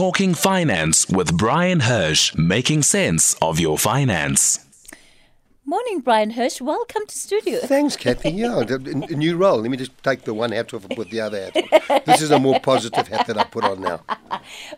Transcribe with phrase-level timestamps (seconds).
[0.00, 4.69] Talking Finance with Bryan Hirsch, making sense of your finance.
[5.70, 6.60] Morning, Bryan Hirsch.
[6.60, 7.60] Welcome to studio.
[7.60, 8.30] Thanks, Kathy.
[8.40, 9.58] Yeah, a, a new role.
[9.60, 11.56] Let me just take the one hat off and put the other hat
[11.88, 12.00] on.
[12.06, 14.00] This is a more positive hat that I put on now.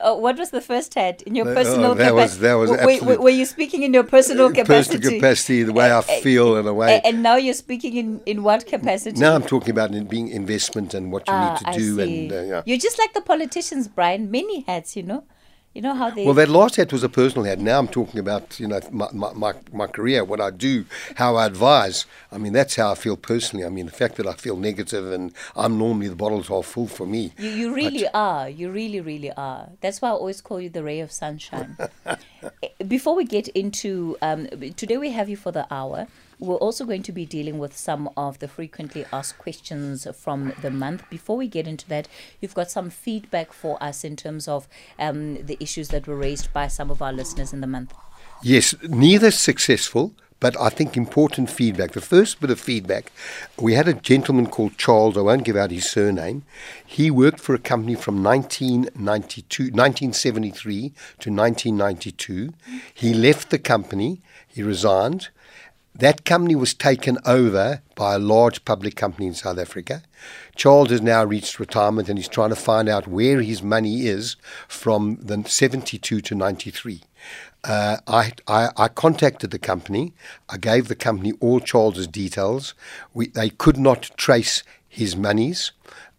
[0.01, 2.55] Uh, what was the first hat in your Uh, personal oh, that capa- was- that
[2.55, 4.99] was w- were, absolute- were you speaking in your personal capacity?
[4.99, 7.01] Personal capacity, the way I feel, and the way.
[7.05, 9.19] And now you're speaking in, in what capacity?
[9.21, 11.97] Now I'm talking about being investment and what you Ah, need to I do.
[11.97, 12.03] see.
[12.25, 12.63] And uh, yeah.
[12.67, 14.31] You're just like the politicians, Bryan.
[14.31, 15.25] Many hats, you know.
[15.75, 16.27] You know how they.
[16.27, 17.59] Well, that last hat was a personal hat.
[17.59, 20.85] Now I'm talking about you know my, my, my, career, what I do,
[21.17, 22.05] how I advise.
[22.31, 23.65] I mean that's how I feel personally.
[23.65, 26.89] I mean the fact that I feel negative and I'm normally the bottle's half full
[26.89, 27.33] for me.
[27.39, 28.51] you, you really are.
[28.51, 29.71] You really, really are.
[29.81, 31.77] That's why I always call you the ray of sunshine.
[32.61, 36.09] Eh, Before we get into um, today, we have you for the hour.
[36.43, 40.73] We're also going to be dealing with some of the frequently asked questions from the
[40.73, 41.09] month.
[41.09, 42.09] Before we get into that,
[42.41, 44.67] you've got some feedback for us in terms of
[44.99, 47.95] um, the issues that were raised by some of our listeners in the month.
[48.43, 51.93] Yes, neither successful, but I think important feedback.
[51.93, 53.13] The first bit of feedback,
[53.57, 56.43] we had a gentleman called Charles, I won't give out his surname.
[56.85, 60.89] He worked for a company from 1992, 1973
[61.21, 62.53] to 1992.
[62.93, 65.29] He left the company, he resigned.
[65.95, 70.03] That company was taken over by a large public company in South Africa.
[70.57, 74.37] Charles has now reached retirement and he's trying to find out where his money is
[74.69, 77.03] from the 72 to 93.
[77.65, 80.15] Uh, I, I, I contacted the company.
[80.49, 82.75] I gave the company all Charles's details.
[83.13, 85.73] We, they could not trace his monies.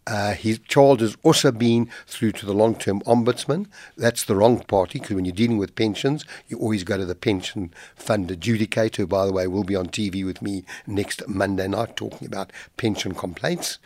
[0.06, 3.66] Uh, his Charles has also been through to the long-term ombudsman.
[3.96, 7.14] That's the wrong party because when you're dealing with pensions, you always go to the
[7.14, 8.96] pension fund adjudicator.
[8.96, 12.52] Who, by the way, will be on TV with me next Monday night talking about
[12.76, 13.78] pension complaints.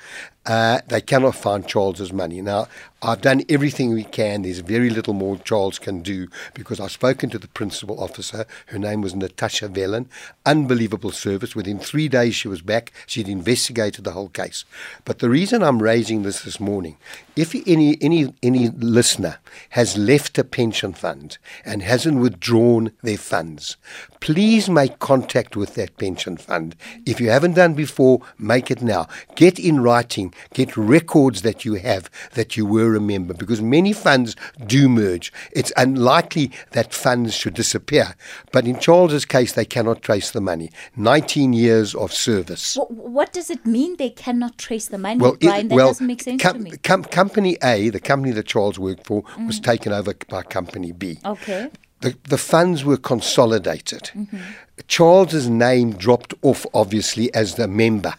[0.48, 2.40] Uh, they cannot find Charles's money.
[2.40, 2.68] Now,
[3.00, 4.42] I've done everything we can.
[4.42, 8.44] There's very little more Charles can do because I've spoken to the principal officer.
[8.66, 10.06] Her name was Natasha Vellen.
[10.44, 11.54] Unbelievable service.
[11.54, 12.92] Within three days, she was back.
[13.06, 14.64] She'd investigated the whole case.
[15.04, 16.96] But the reason I'm raising this this morning,
[17.36, 19.38] if any any any listener
[19.70, 23.76] has left a pension fund and hasn't withdrawn their funds,
[24.18, 26.74] please make contact with that pension fund.
[27.06, 29.06] If you haven't done before, make it now.
[29.36, 33.92] Get in writing, get records that you have that you were a member because many
[33.92, 35.32] funds do merge.
[35.52, 38.14] It's unlikely that funds should disappear.
[38.52, 40.70] But in Charles's case, they cannot trace the money.
[40.96, 42.76] 19 years of service.
[42.76, 46.06] What, what does it mean they cannot trace the money, Well, it- that well, doesn't
[46.06, 46.70] make sense com- to me.
[46.72, 46.82] Mm.
[46.82, 51.18] com- company A, the company that Charles worked for, was taken over by Company B.
[51.24, 51.70] Okay.
[52.00, 54.10] The, the funds were consolidated.
[54.14, 54.38] Mm-hmm.
[54.86, 58.14] Charles's name dropped off, obviously, as the member.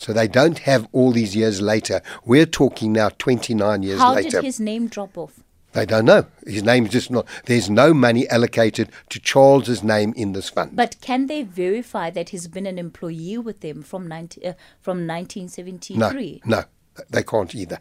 [0.00, 2.00] So they don't have all these years later.
[2.24, 4.28] We're talking now 29 years How later.
[4.28, 5.40] How did his name drop off?
[5.72, 6.24] They don't know.
[6.46, 7.26] His name's just not.
[7.44, 10.74] There's no money allocated to Charles's name in this fund.
[10.74, 15.06] But can they verify that he's been an employee with them from 19, uh, from
[15.06, 16.40] 1973?
[16.46, 16.64] No, no,
[17.10, 17.80] they can't either.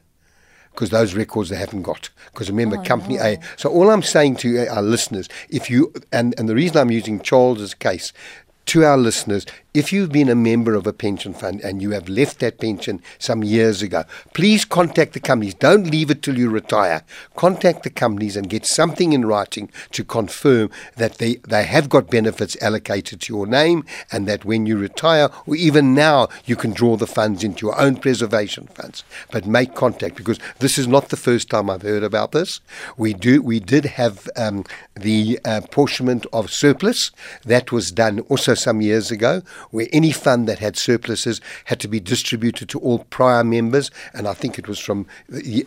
[0.72, 2.10] Because those records they haven't got.
[2.34, 3.40] Because remember, Oh, Company A.
[3.56, 7.22] So all I'm saying to our listeners, if you and and the reason I'm using
[7.22, 8.12] Charles's case
[8.68, 12.10] to our listeners, if you've been a member of a pension fund and you have
[12.10, 14.04] left that pension some years ago,
[14.34, 15.54] please contact the companies.
[15.54, 17.04] Don't leave it till you retire.
[17.36, 22.10] Contact the companies and get something in writing to confirm that they, they have got
[22.10, 26.72] benefits allocated to your name and that when you retire, or even now, you can
[26.72, 29.04] draw the funds into your own preservation funds.
[29.32, 32.60] But make contact because this is not the first time I've heard about this.
[32.98, 34.66] We do we did have um,
[34.96, 37.12] the apportionment of surplus
[37.46, 39.42] that was done also some years ago,
[39.72, 44.28] where any fund that had surpluses had to be distributed to all prior members, and
[44.28, 45.06] I think it was from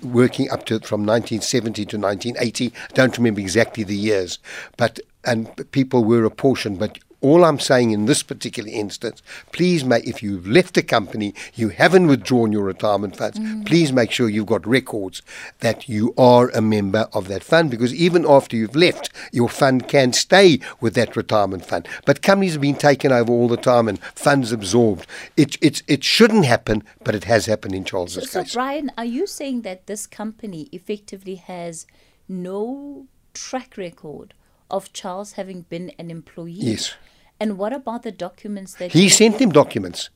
[0.02, 2.72] working up to from 1970 to 1980.
[2.90, 4.38] I don't remember exactly the years,
[4.76, 6.98] but and people were apportioned, but.
[7.22, 9.22] All I'm saying in this particular instance,
[9.52, 13.64] please make, if you've left a company, you haven't withdrawn your retirement funds, mm.
[13.64, 15.22] please make sure you've got records
[15.60, 19.88] that you are a member of that fund because even after you've left, your fund
[19.88, 21.86] can stay with that retirement fund.
[22.04, 25.06] But companies have been taken over all the time and funds absorbed.
[25.36, 28.54] It, it, it shouldn't happen, but it has happened in So, Charles's so case.
[28.54, 31.86] Bryan, are you saying that this company effectively has
[32.28, 34.34] no track record
[34.70, 36.52] of Charles having been an employee?
[36.52, 36.94] Yes.
[37.42, 40.10] And what about the documents that He sent them documents.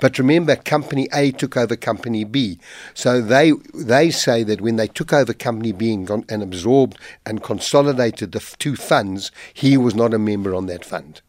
[0.00, 2.58] But remember, Company A took over Company B.
[2.94, 6.96] So they they say that when they took over Company B and, gon- and absorbed
[7.26, 11.20] and consolidated the f- two funds, he was not a member on that fund.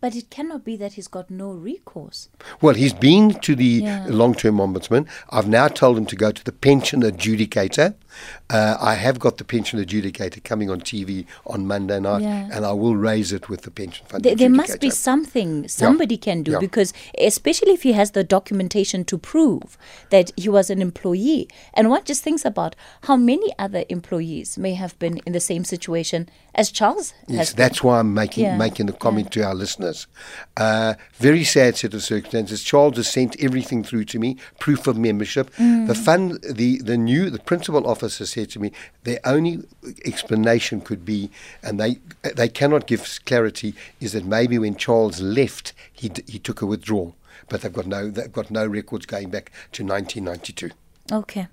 [0.00, 2.28] But it cannot be that he's got no recourse.
[2.62, 4.06] Well, he's been to the Yeah.
[4.08, 5.06] long term ombudsman.
[5.30, 7.94] I've now told him to go to the pension adjudicator.
[8.50, 12.48] Uh, I have got the pension adjudicator coming on TV on Monday night, Yeah.
[12.52, 14.24] and I will raise it with the pension fund.
[14.24, 16.58] There, there must be something somebody can do Yeah.
[16.58, 19.76] because, especially if he has the documentation to prove
[20.10, 21.48] that he was an employee.
[21.74, 25.64] And one just thinks about how many other employees may have been in the same
[25.64, 27.56] situation as Charles Yes, has been.
[27.64, 30.06] that's why I'm making Yeah, making the comment to our listeners.
[30.56, 32.62] Uh, very sad set of circumstances.
[32.62, 35.50] Charles has sent everything through to me, proof of membership.
[35.56, 35.86] Mm.
[35.86, 38.70] The fund, the the new the principal officer said to me,
[39.04, 39.58] their only
[40.04, 41.30] explanation could be,
[41.62, 41.98] and they
[42.36, 46.66] they cannot give clarity, is that maybe when Charles left, he d- he took a
[46.66, 47.14] withdrawal,
[47.48, 50.70] but they've got no they've got no records going back to 1992.
[51.12, 51.48] Okay.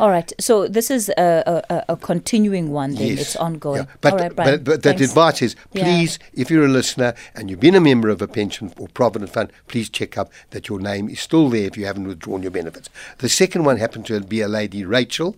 [0.00, 0.32] All right.
[0.40, 3.08] So this is a, a, a- continuing one then.
[3.08, 3.20] Yes.
[3.20, 3.82] It's ongoing.
[3.82, 3.94] Yeah.
[4.00, 4.50] But, All right, Bryan.
[4.56, 5.10] but, but that Thanks.
[5.12, 5.84] advice is Yeah.
[5.84, 9.32] please, if you're a listener and you've been a member of a pension or provident
[9.32, 12.50] fund, please check up that your name is still there if you haven't withdrawn your
[12.50, 12.88] benefits.
[13.18, 15.36] The second one happened to be a lady, Rachel,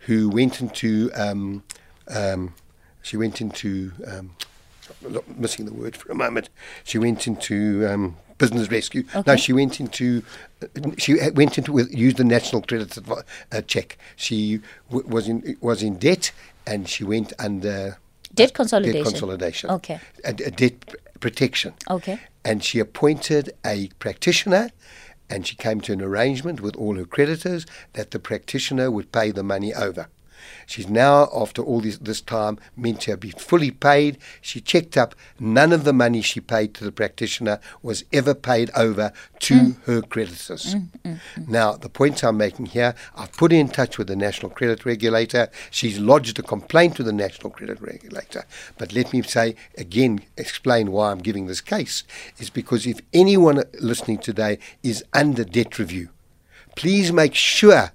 [0.00, 1.62] who went into, um,
[2.08, 2.54] um,
[3.02, 4.30] she went into, um,
[5.04, 6.48] I'm missing the word for a moment,
[6.84, 9.04] she went into um, business rescue.
[9.14, 9.36] No, Okay.
[9.36, 10.22] she went into
[10.98, 13.96] she went into with used the national credit uh, check.
[14.16, 16.32] She w- was in was in debt
[16.66, 17.98] and she went under
[18.34, 19.02] Debt consolidation.
[19.02, 19.70] Debt consolidation.
[19.70, 20.00] Okay.
[20.24, 21.74] A, a debt protection.
[21.88, 22.18] Okay.
[22.44, 24.70] And she appointed a practitioner.
[25.30, 29.30] And she came to an arrangement with all her creditors that the practitioner would pay
[29.30, 30.08] the money over.
[30.66, 34.18] She's now, after all this, this time, meant to have been fully paid.
[34.40, 35.14] She checked up.
[35.38, 39.84] None of the money she paid to the practitioner was ever paid over to mm.
[39.84, 40.74] her creditors.
[40.74, 44.16] Mm, mm, now, the point I'm making here, I've put her in touch with the
[44.16, 45.48] National Credit Regulator.
[45.70, 48.44] She's lodged a complaint to the National Credit Regulator.
[48.78, 52.04] But let me say, again, explain why I'm giving this case,
[52.38, 56.10] is because if anyone listening today is under debt review,
[56.76, 57.92] please make sure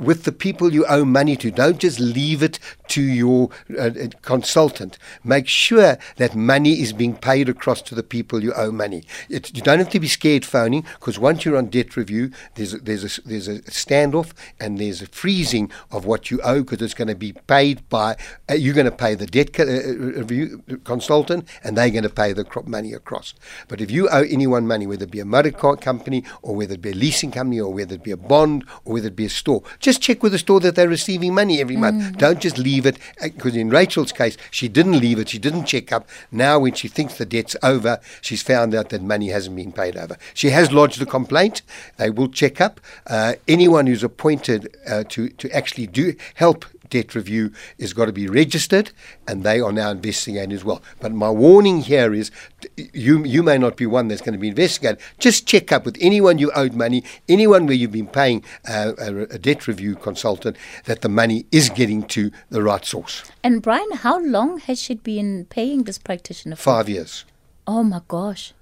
[0.00, 1.50] with the people you owe money to.
[1.50, 2.58] Don't just leave it
[2.88, 4.98] to your uh, uh, consultant.
[5.22, 9.04] Make sure that money is being paid across to the people you owe money.
[9.28, 12.74] It, you don't have to be scared phoning because once you're on debt review, there's
[12.74, 16.82] a, there's a, there's a standoff and there's a freezing of what you owe because
[16.82, 18.16] it's going to be paid by
[18.50, 22.02] uh, you're going to pay the debt co- uh, uh, review consultant and they're going
[22.02, 23.34] to pay the crop money across.
[23.68, 26.74] But if you owe anyone money, whether it be a motor car company or whether
[26.74, 29.26] it be a leasing company or whether it be a bond or whether it be
[29.26, 32.18] a store, just check with the store that they're receiving money every month.
[32.18, 35.28] Don't just leave it because in Rachel's case, she didn't leave it.
[35.28, 36.08] She didn't check up.
[36.30, 39.96] Now, when she thinks the debt's over, she's found out that money hasn't been paid
[39.96, 40.16] over.
[40.34, 41.62] She has lodged a complaint.
[41.96, 42.80] They will check up.
[43.06, 48.12] Uh, anyone who's appointed uh, to to actually do help debt review has got to
[48.12, 48.90] be registered,
[49.26, 50.82] and they are now investigating as well.
[51.00, 52.30] But my warning here is,
[52.76, 55.00] you you may not be one that's going to be investigated.
[55.18, 59.14] Just check up with anyone you owed money, anyone where you've been paying uh, a,
[59.22, 63.30] a debt review consultant, that the money is getting to the right source.
[63.42, 66.62] And Bryan, how long has she been paying this practitioner for?
[66.62, 67.24] Five years.
[67.66, 68.52] Oh my gosh.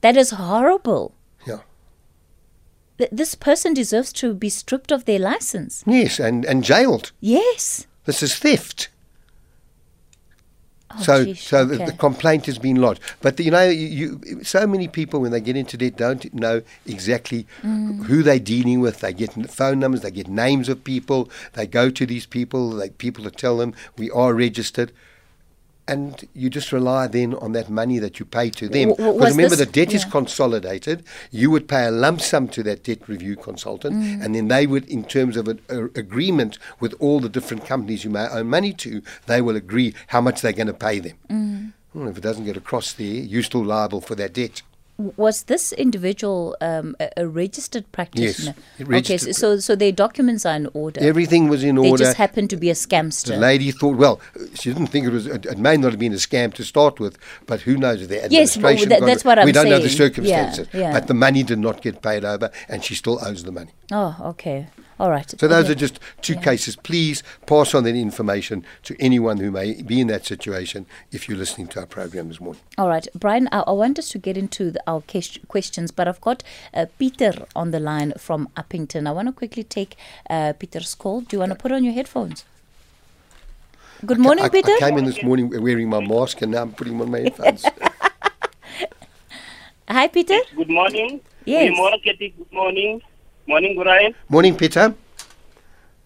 [0.00, 1.14] That is horrible.
[2.98, 5.82] Th- This person deserves to be stripped of their license.
[5.86, 7.12] Yes, and, and jailed.
[7.20, 7.86] Yes.
[8.04, 8.88] This is theft.
[10.94, 13.00] Oh, so, so the, the complaint has been lodged.
[13.22, 16.60] But you know, you, you so many people when they get into debt don't know
[16.86, 18.04] exactly Mm.
[18.04, 19.00] who they're dealing with.
[19.00, 21.30] They get phone numbers, they get names of people.
[21.54, 22.70] They go to these people.
[22.72, 24.92] They people to tell them we are registered.
[25.92, 28.90] And you just rely then on that money that you pay to them.
[28.90, 31.02] W- Because remember, this- the debt is consolidated.
[31.30, 34.24] You would pay a lump sum to that debt review consultant, Mm.
[34.24, 38.04] and then they would, in terms of an a, agreement with all the different companies
[38.04, 41.16] you may owe money to, they will agree how much they're going to pay them.
[41.30, 41.72] Mm.
[41.94, 44.62] Well, if it doesn't get across there, you're still liable for that debt.
[45.16, 48.54] Was this individual um, a, a registered practitioner?
[48.78, 49.28] Yes, registered.
[49.28, 51.00] Okay, so, so their documents are in order.
[51.00, 52.04] Everything was in they order.
[52.04, 53.28] just happened to be a scamster.
[53.28, 54.20] The lady thought, well,
[54.54, 55.26] she didn't think it was.
[55.26, 58.08] It, it may not have been a scam to start with, but who knows if
[58.08, 58.88] the Yes, well, administration.
[58.90, 59.46] that- that's what I'm saying.
[59.46, 60.92] We don't know the circumstances, Yeah, yeah.
[60.92, 63.70] but the money did not get paid over, and she still owes the money.
[63.90, 64.66] oh, okay.
[65.02, 65.28] All right.
[65.36, 65.72] So those Okay.
[65.72, 66.42] are just two Yeah.
[66.42, 66.76] cases.
[66.76, 71.36] Please pass on that information to anyone who may be in that situation if you're
[71.36, 72.62] listening to our program this morning.
[72.78, 76.06] All right, Bryan, I, I want us to get into the, our ques- questions, but
[76.06, 79.08] I've got uh, Peter on the line from Upington.
[79.08, 79.96] I want to quickly take
[80.30, 81.22] uh, Peter's call.
[81.22, 82.44] Do you want to put on your headphones?
[84.06, 84.70] Good morning, I, Peter.
[84.70, 87.64] I came in this morning wearing my mask and now I'm putting on my headphones.
[89.88, 90.38] Hi, Peter.
[90.54, 91.20] Good morning.
[91.44, 91.70] Yes.
[91.70, 92.34] Good morning, Katie.
[92.38, 93.02] Good morning.
[93.46, 94.14] Morning, Bryan.
[94.28, 94.94] morning, Peter.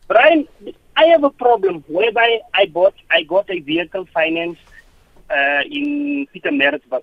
[0.09, 0.49] Bryan,
[0.97, 4.59] I have a problem whereby I bought, I got a vehicle finance
[5.31, 7.03] uh, in Pietermaritzburg.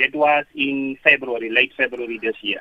[0.00, 2.60] That was in February, late February this year.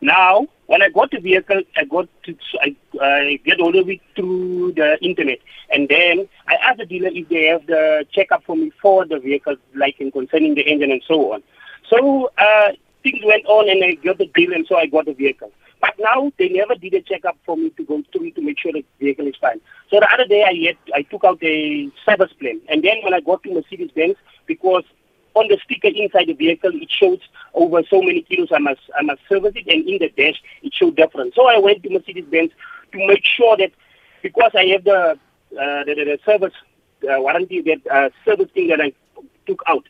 [0.00, 4.00] Now, when I got the vehicle, I got to, I, I get all of it
[4.14, 5.38] through the internet,
[5.70, 9.18] and then I asked the dealer if they have the checkup for me for the
[9.18, 11.42] vehicle, like in concerning the engine and so on.
[11.88, 12.72] So uh,
[13.02, 15.50] things went on, and I got the deal, and so I got the vehicle.
[15.86, 18.72] But now they never did a checkup for me to go through to make sure
[18.72, 19.60] the vehicle is fine.
[19.88, 23.20] So the other day I I took out a service plan, and then when I
[23.20, 24.16] got to Mercedes Benz,
[24.46, 24.82] because
[25.34, 27.20] on the sticker inside the vehicle it shows
[27.54, 30.74] over so many kilos I must I must service it, and in the dash it
[30.74, 31.34] showed different.
[31.34, 32.50] So I went to Mercedes Benz
[32.92, 33.70] to make sure that
[34.22, 35.18] because I have the
[35.60, 36.54] uh, the, the, the service
[37.04, 38.92] uh, warranty that uh, service thing that I
[39.46, 39.84] took out.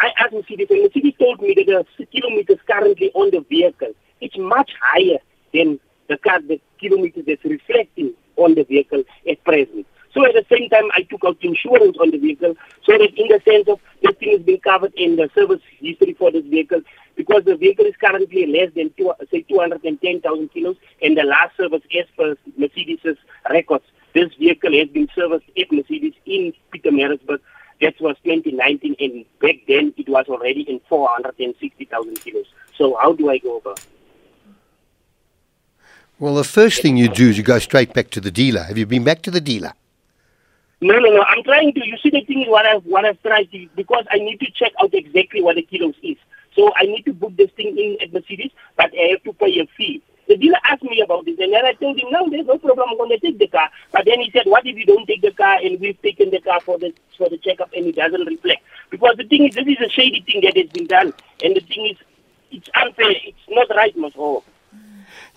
[0.00, 4.36] I asked Mercedes, and Mercedes told me that the kilometers currently on the vehicle it's
[4.36, 5.18] much higher
[5.52, 9.86] than the car, the kilometers that's reflecting on the vehicle at present.
[10.14, 13.28] So at the same time, I took out insurance on the vehicle so that in
[13.28, 16.80] the sense of this thing is being covered in the service history for this vehicle
[17.14, 21.82] because the vehicle is currently less than, two, say, 210,000 kilos and the last service
[21.96, 23.18] as per Mercedes'
[23.50, 23.84] records.
[24.14, 27.40] This vehicle has been serviced at Mercedes in Pietermaritzburg.
[27.80, 32.46] That was 2019 and back then it was already in 460,000 kilos.
[32.76, 33.97] So how do I go about it?
[36.20, 38.64] Well, the first thing you do is you go straight back to the dealer.
[38.64, 39.72] Have you been back to the dealer?
[40.80, 41.22] No, no, no.
[41.22, 41.86] I'm trying to.
[41.86, 44.50] You see, the thing is what I've what I've tried to because I need to
[44.50, 46.16] check out exactly what the kilos is.
[46.56, 49.60] So I need to book this thing in at Mercedes, but I have to pay
[49.60, 50.02] a fee.
[50.26, 52.88] The dealer asked me about this, and then I told him, no, there's no problem.
[52.90, 53.70] I'm going to take the car.
[53.92, 56.40] But then he said, what if you don't take the car and we've taken the
[56.40, 58.62] car for the for the checkup and it doesn't reflect?
[58.90, 61.60] Because the thing is, this is a shady thing that has been done, and the
[61.60, 61.96] thing is,
[62.50, 63.12] it's unfair.
[63.24, 64.42] It's not right, Mosho.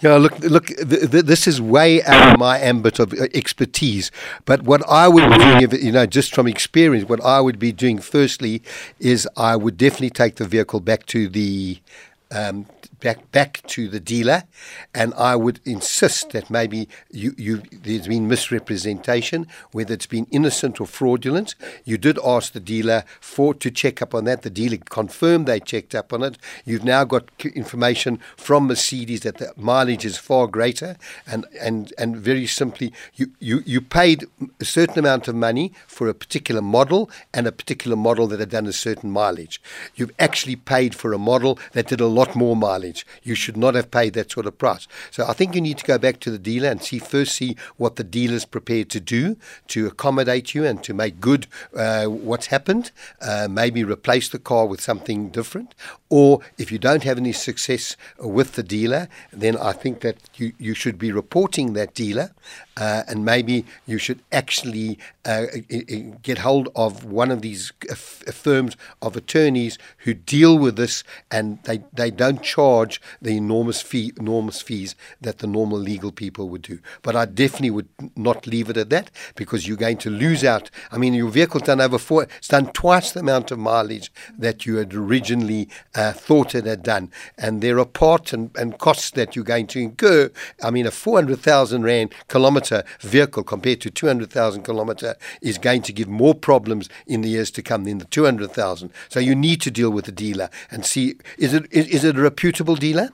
[0.02, 0.66] Yeah, look, look.
[0.68, 4.12] Th- th- this is way out of my ambit of uh, expertise.
[4.46, 7.60] But what I would be doing, if, you know, just from experience, what I would
[7.60, 8.64] be doing firstly
[9.00, 11.80] is I would definitely take the vehicle back to the
[12.32, 12.66] um,
[13.00, 14.44] back back to the dealer,
[14.94, 20.80] and I would insist that maybe you, you there's been misrepresentation, whether it's been innocent
[20.80, 21.56] or fraudulent.
[21.84, 24.44] You did ask the dealer for to check up on that.
[24.44, 26.38] The dealer confirmed they checked up on it.
[26.66, 32.18] You've now got information from Mercedes that the mileage is far greater, and and and
[32.18, 34.26] very simply, you you you paid
[34.60, 38.50] a certain amount of money for a particular model and a particular model that had
[38.50, 39.62] done a certain mileage.
[39.96, 42.81] You've actually paid for a model that did a lot more mileage.
[43.24, 44.88] You should not have paid that sort of price.
[45.12, 47.56] So I think you need to go back to the dealer and see first see
[47.78, 52.06] what the dealer is prepared to do to accommodate you and to make good uh,
[52.06, 52.92] what's happened.
[53.22, 55.76] Uh, maybe replace the car with something different.
[56.10, 60.54] Or if you don't have any success with the dealer, then I think that you,
[60.58, 62.32] you should be reporting that dealer
[62.78, 65.46] uh, and maybe you should actually uh,
[66.22, 67.72] get hold of one of these
[68.32, 72.71] firms of attorneys who deal with this and they, they don't charge
[73.22, 76.80] the enormous fee enormous fees that the normal legal people would do.
[77.02, 80.70] But I definitely would not leave it at that because you're going to lose out.
[80.92, 84.66] I mean, your vehicle's done over four, it's done twice the amount of mileage that
[84.66, 87.12] you had originally uh, thought it had done.
[87.38, 90.32] And there are parts and, and costs that you're going to incur.
[90.64, 96.08] I mean, a 400,000 Rand kilometer vehicle compared to 200,000 kilometre is going to give
[96.08, 98.92] more problems in the years to come than the 200,000.
[99.10, 102.18] So you need to deal with the dealer and see is it is, is it
[102.18, 103.10] a reputable dealer?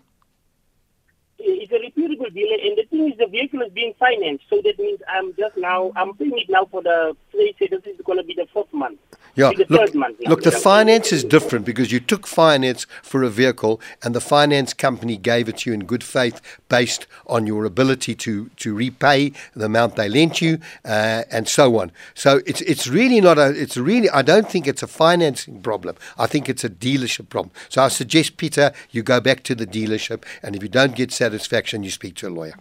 [2.27, 5.34] Reputable dealer, and the thing is, the vehicle is being financed, so that means I'm
[5.36, 7.15] just now I'm paying it now for the.
[7.34, 9.00] They say this is going to be the fourth month.
[9.38, 9.93] Yeah, look,
[10.25, 14.74] look, the finance is different because you took finance for a vehicle and the finance
[14.74, 19.34] company gave it to you in good faith based on your ability to, to repay
[19.55, 21.91] the amount they lent you uh, and so on.
[22.15, 25.98] So it's, it's really not a, it's really, I don't think it's a financing problem.
[26.17, 27.53] I think it's a dealership problem.
[27.69, 31.12] So I suggest, Peter, you go back to the dealership and if you don't get
[31.12, 32.55] satisfaction, you speak to a lawyer.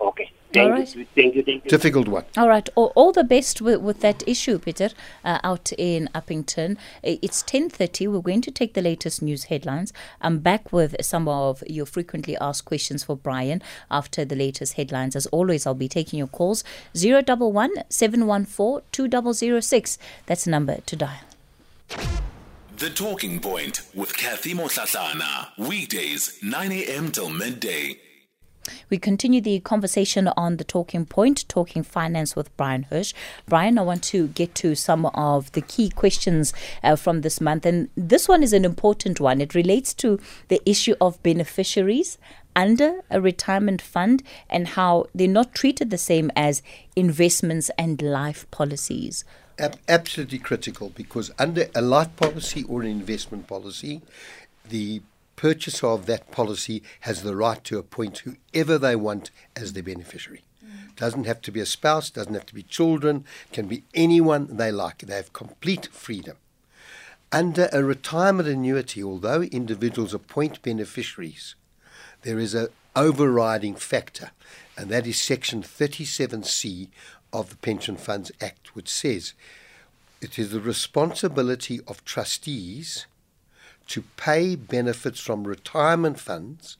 [0.00, 0.30] Okay.
[0.52, 0.96] Thank all right.
[0.96, 1.70] you, thank you, thank you.
[1.70, 2.24] Difficult one.
[2.36, 2.66] All right.
[2.74, 4.90] All, all the best with, with that issue, Peter,
[5.22, 6.78] uh, out in Upington.
[7.02, 8.10] It's 10.30.
[8.10, 9.92] We're going to take the latest news headlines.
[10.22, 15.14] I'm back with some of your frequently asked questions for Bryan after the latest headlines.
[15.14, 16.64] As always, I'll be taking your calls.
[16.94, 19.98] 011 714 2006.
[20.24, 21.20] That's the number to dial.
[22.78, 25.48] The Talking Point with Kathy Mohlahlana.
[25.58, 27.10] Weekdays, 9 a.m.
[27.10, 27.98] till midday.
[28.90, 33.14] We continue the conversation on the talking point, talking finance with Bryan Hirsch.
[33.46, 37.66] Bryan, I want to get to some of the key questions uh, from this month,
[37.66, 39.40] and this one is an important one.
[39.40, 42.18] It relates to the issue of beneficiaries
[42.58, 46.60] under a retirement fund and how they're not treated the same as
[46.96, 49.24] investments and life policies.
[49.88, 54.02] absolutely critical because under a life policy or an investment policy,
[54.68, 55.02] the
[55.38, 60.42] purchaser of that policy has the right to appoint whoever they want as their beneficiary.
[60.96, 64.72] Doesn't have to be a spouse, doesn't have to be children, can be anyone they
[64.72, 64.98] like.
[64.98, 66.36] They have complete freedom.
[67.30, 71.54] Under a retirement annuity, although individuals appoint beneficiaries,
[72.22, 72.66] there is an
[72.96, 74.32] overriding factor,
[74.76, 76.88] and that is Section 37C
[77.32, 79.34] of the Pension Funds Act, which says
[80.20, 83.06] it is the responsibility of trustees
[83.88, 86.76] to pay benefits from retirement funds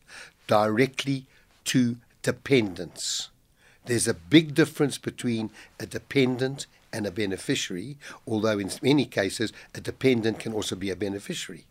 [0.46, 1.26] directly
[1.64, 3.30] to dependents.
[3.86, 5.50] There's a big difference between
[5.80, 7.96] a dependent and a beneficiary,
[8.26, 11.64] although in many cases a dependent can also be a beneficiary.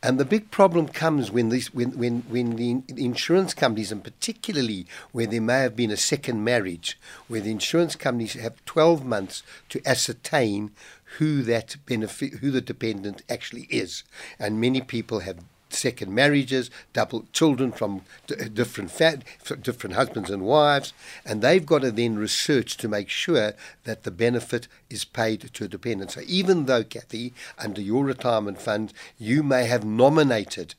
[0.00, 4.86] And the big problem comes when these, when, when, when the insurance companies, and particularly
[5.10, 9.42] where there may have been a second marriage, where the insurance companies have 12 months
[9.70, 10.70] to ascertain
[11.16, 14.04] who that benefit, who the dependent actually is.
[14.38, 15.38] And many people have
[15.70, 19.20] second marriages, double children from d- different fa-
[19.62, 20.92] different husbands and wives,
[21.24, 23.52] and they've got to then research to make sure
[23.84, 26.12] that the benefit is paid to a dependent.
[26.12, 30.74] So even though, Kathy, under your retirement fund, you may have nominated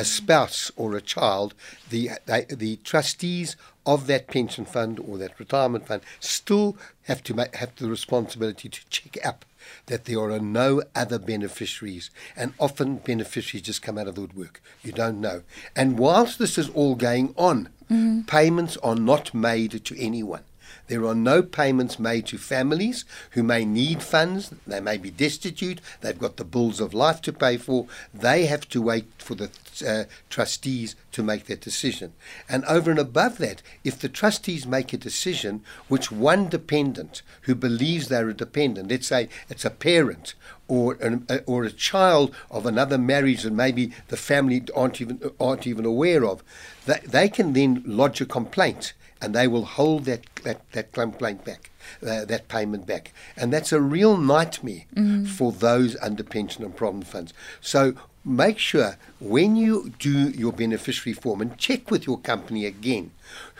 [0.00, 1.54] a spouse or a child,
[1.90, 3.54] the they, the trustees
[3.84, 8.68] of that pension fund or that retirement fund still have to make, have the responsibility
[8.68, 9.44] to check up
[9.86, 14.62] that there are no other beneficiaries, and often beneficiaries just come out of the woodwork.
[14.82, 15.42] You don't know.
[15.76, 18.26] And whilst this is all going on, mm.
[18.26, 20.44] payments are not made to anyone.
[20.88, 24.52] There are no payments made to families who may need funds.
[24.66, 25.80] They may be destitute.
[26.00, 27.86] They've got the bills of life to pay for.
[28.12, 29.50] They have to wait for the
[29.86, 32.12] uh, trustees to make that decision.
[32.48, 37.54] And over and above that, if the trustees make a decision which one dependent who
[37.54, 40.34] believes they're a dependent, let's say it's a parent
[40.68, 45.20] or an, uh, or a child of another marriage that maybe the family aren't even
[45.40, 46.42] aren't even aware of,
[46.86, 51.44] they, they can then lodge a complaint and they will hold that, that, that complaint
[51.44, 51.70] back,
[52.02, 53.12] uh, that payment back.
[53.36, 55.26] And that's a real nightmare mm.
[55.26, 57.34] for those under pension and provident funds.
[57.60, 63.10] So make sure when you do your beneficiary form and check with your company again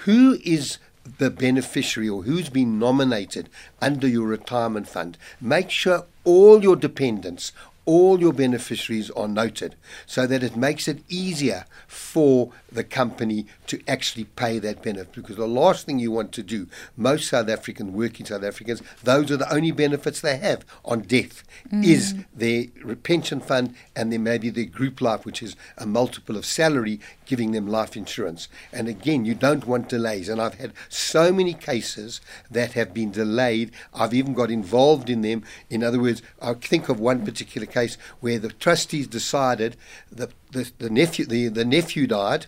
[0.05, 0.79] who is
[1.19, 3.49] the beneficiary or who's been nominated
[3.81, 5.17] under your retirement fund.
[5.41, 7.53] Make sure all your dependents,
[7.87, 9.75] all your beneficiaries are noted
[10.07, 15.13] so that it makes it easier for the company to actually pay that benefit.
[15.13, 19.31] Because the last thing you want to do, most South African working South Africans, those
[19.31, 21.85] are the only benefits they have on death, mm.
[21.85, 22.67] is their
[22.97, 27.53] pension fund and then maybe their group life, which is a multiple of salary, giving
[27.53, 28.49] them life insurance.
[28.73, 30.29] And again, you don't want delays.
[30.29, 33.71] And I've had so many cases that have been delayed.
[33.95, 35.45] I've even got involved in them.
[35.71, 39.77] In other words, I think of one particular case where the trustees decided
[40.11, 42.47] that the, the nephew the, the nephew died,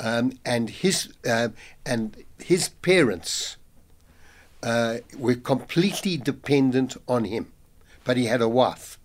[0.00, 1.48] um, and his uh,
[1.86, 3.56] and his parents
[4.62, 7.50] uh, were completely dependent on him,
[8.04, 8.98] but he had a wife.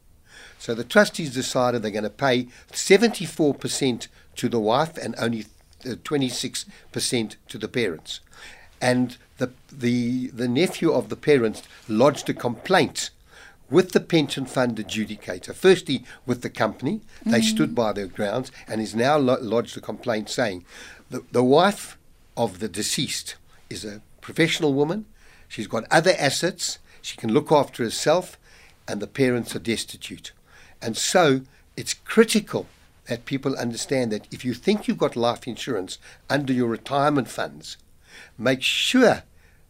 [0.60, 5.46] So the trustees decided they're going to pay 74% to the wife and only
[5.84, 6.66] 26%
[7.26, 8.20] uh, to the parents.
[8.82, 13.10] And the, the, the nephew of the parents lodged a complaint
[13.70, 15.54] with the pension fund adjudicator.
[15.54, 19.82] Firstly, with the company, they mm stood by their grounds and is now lodged a
[19.82, 20.66] complaint saying
[21.10, 21.98] the, the wife
[22.36, 23.36] of the deceased
[23.70, 25.06] is a professional woman.
[25.48, 26.80] She's got other assets.
[27.02, 28.38] She can look after herself,
[28.88, 30.32] and the parents are destitute.
[30.82, 31.42] And so
[31.78, 32.68] it's critical
[33.08, 35.98] that people understand that if you think you've got life insurance
[36.30, 37.78] under your retirement funds,
[38.38, 39.24] make sure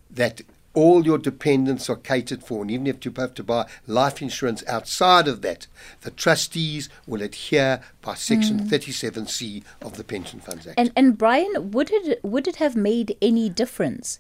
[0.10, 0.41] that
[0.76, 2.62] all your dependents are catered for.
[2.62, 5.67] And even if you have to buy life insurance outside of that,
[6.02, 8.69] the trustees will adhere by Section mm.
[8.69, 10.78] 37C of the Pension Funds Act.
[10.78, 14.19] And, and Bryan, would it, would it have made any difference?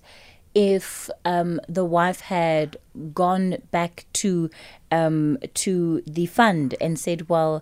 [0.57, 2.77] if um, the wife had
[3.13, 4.49] gone back to
[4.89, 7.61] um, to the fund and said, "Well,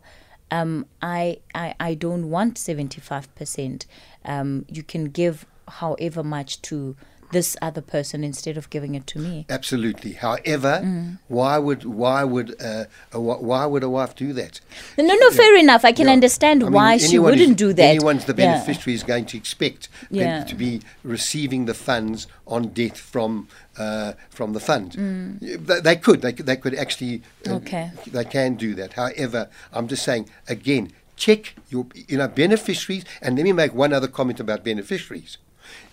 [0.54, 3.86] um, I, I, I don't want 75%.
[4.24, 6.96] Um, you can give however much to
[7.34, 9.46] this other person instead of giving it to me.
[9.50, 10.14] Absolutely.
[10.14, 11.20] However, mm.
[11.28, 14.62] why would why would uh, a, why would a wife do that?
[14.98, 15.84] No, no, fair enough.
[15.84, 16.14] I can yeah.
[16.14, 17.84] understand I mean, why she wouldn't is, do that.
[17.84, 18.96] Anyone's the beneficiary yeah.
[18.96, 24.60] is going to expect to be receiving the funds on death from uh, from the
[24.60, 24.92] fund.
[24.94, 25.40] Mm.
[25.68, 26.22] They, they, could.
[26.22, 27.24] They, they could actually.
[27.48, 27.92] Uh, okay.
[28.08, 28.94] They can do that.
[28.94, 30.94] However, I'm just saying again.
[31.16, 35.38] Check your, you know, beneficiaries, and let me make one other comment about beneficiaries.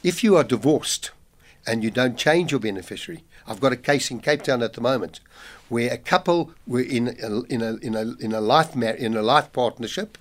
[0.03, 1.11] If you are divorced,
[1.66, 3.25] and you don't change your beneficiary.
[3.46, 5.20] I've got a case in Cape Town at the moment
[5.68, 9.16] where a couple were in a, in a, in a, in a life mar- in
[9.16, 10.18] a life partnership.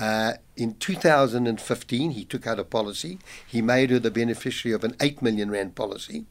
[0.00, 3.18] Uh, in 2015, he took out a policy.
[3.46, 6.24] He made her the beneficiary of an 8 million rand policy.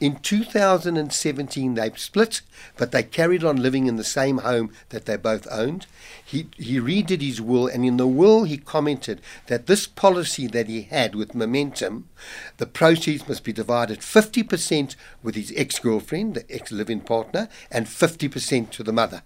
[0.00, 2.40] In 2017, they split,
[2.76, 5.86] but they carried on living in the same home that they both owned.
[6.24, 10.66] He, he redid his will, and in the will, he commented that this policy that
[10.66, 12.08] he had with Momentum,
[12.56, 17.86] the proceeds must be divided 50% with his ex girlfriend, the ex living partner, and
[17.86, 19.22] 50% to the mother.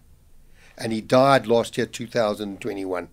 [0.77, 3.09] And he died last year, 2021.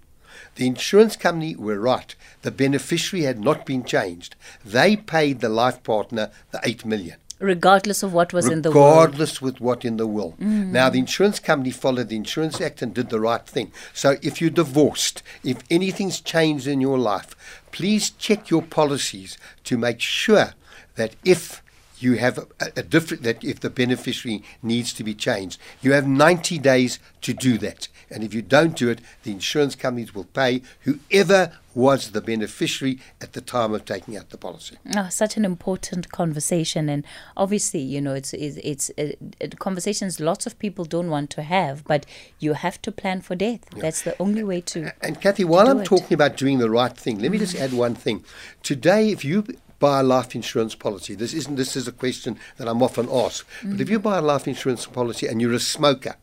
[0.55, 2.15] The insurance company were right.
[2.41, 4.35] The beneficiary had not been changed.
[4.65, 7.17] They paid the life partner the 8 million.
[7.39, 8.87] Regardless of what was in the will.
[8.87, 10.35] Regardless with what in the will.
[10.39, 13.71] Now the insurance company followed the Insurance Act and did the right thing.
[13.93, 17.35] So if you're divorced, if anything's changed in your life,
[17.71, 20.53] please check your policies to make sure
[20.95, 21.61] that if
[21.99, 26.07] you have a, a different that if the beneficiary needs to be changed, you have
[26.07, 27.87] 90 days to do that.
[28.13, 32.99] And if you don't do it, the insurance companies will pay whoever was the beneficiary
[33.19, 34.77] at the time of taking out the policy.
[34.95, 37.03] Oh, such an important conversation, and
[37.35, 41.83] obviously, you know, it's it's, it's uh, conversations lots of people don't want to have,
[41.85, 42.05] but
[42.39, 43.61] you have to plan for death.
[43.75, 44.93] That's the only way to.
[45.01, 45.85] And Kathy, while I'm it.
[45.85, 48.23] talking about doing the right thing, let me just add one thing.
[48.61, 49.45] Today, if you
[49.79, 53.45] buy a life insurance policy, this isn't this is a question that I'm often asked,
[53.63, 56.15] but if you buy a life insurance policy and you're a smoker,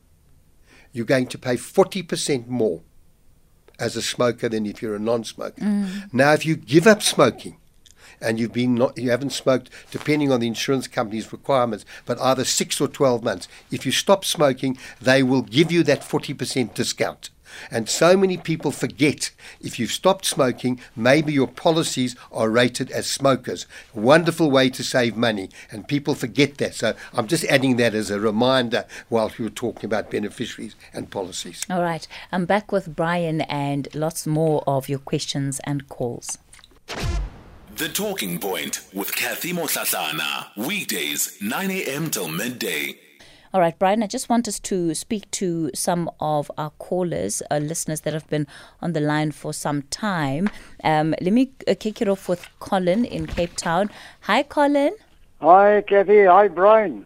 [0.93, 2.83] you're going to pay 40% more
[3.79, 5.61] as a smoker than if you're a non-smoker.
[5.61, 6.13] Mm.
[6.13, 7.57] Now, if you give up smoking
[8.21, 12.45] and you've been not, you haven't smoked, depending on the insurance company's requirements, but either
[12.45, 17.31] six or 12 months, if you stop smoking, they will give you that 40% discount.
[17.71, 23.07] And so many people forget if you've stopped smoking, maybe your policies are rated as
[23.07, 23.67] smokers.
[23.95, 26.75] Wonderful way to save money, and people forget that.
[26.75, 31.65] So I'm just adding that as a reminder while we're talking about beneficiaries and policies.
[31.71, 36.39] All right, I'm back with Bryan and lots more of your questions and calls.
[37.77, 40.49] The Talking Point with Kathy Mohlahlana.
[40.57, 42.11] Weekdays, 9 a.m.
[42.11, 42.99] till midday.
[43.53, 47.57] All right, Bryan, I just want us to speak to some of our callers, uh,
[47.57, 48.47] listeners that have been
[48.81, 50.49] on the line for some time.
[50.85, 53.91] Um, let me uh, kick it off with Colin in Cape Town.
[54.21, 54.95] Hi, Colin.
[55.41, 56.27] Hi, Kathy.
[56.27, 57.05] Hi, Bryan.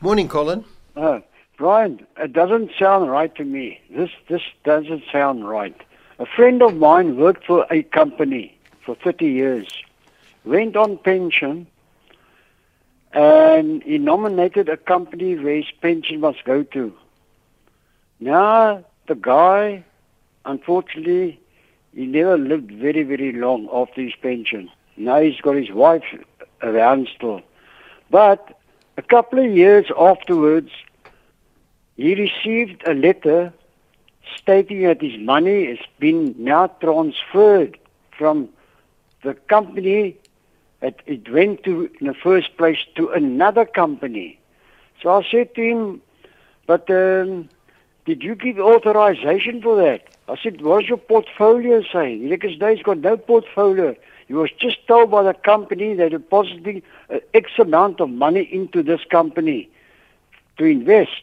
[0.00, 0.64] Morning, Colin.
[0.94, 1.18] Uh,
[1.58, 3.80] Bryan, it doesn't sound right to me.
[3.90, 5.76] This this doesn't sound right.
[6.20, 9.66] A friend of mine worked for a company for 30 years,
[10.44, 11.66] went on pension,
[13.12, 16.92] and he nominated a company where his pension must go to.
[18.20, 19.84] Now, the guy,
[20.44, 21.40] unfortunately,
[21.94, 24.70] he never lived very, very long after his pension.
[24.96, 26.04] Now he's got his wife
[26.62, 27.42] around still.
[28.10, 28.58] But
[28.96, 30.70] a couple of years afterwards,
[31.96, 33.52] he received a letter
[34.36, 37.78] stating that his money has been now transferred
[38.16, 38.48] from
[39.22, 40.16] the company
[40.82, 44.38] that it went to in the first place to another company.
[45.00, 46.02] So I said to him,
[46.66, 47.48] but um,
[48.04, 50.08] did you give authorization for that?
[50.28, 52.28] I said, what's your portfolio saying?
[52.28, 53.96] No, he's got no portfolio.
[54.28, 58.82] He was just told by the company they're depositing uh, X amount of money into
[58.82, 59.68] this company
[60.58, 61.22] to invest.